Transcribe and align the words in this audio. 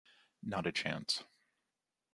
Not 0.41 0.65
a 0.65 0.71
chance! 0.71 1.23